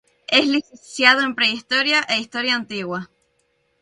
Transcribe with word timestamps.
Es 0.29 0.47
licenciado 0.47 1.21
en 1.21 1.35
Prehistoria 1.35 2.01
e 2.09 2.17
Historia 2.19 2.55
Antigua. 2.55 3.07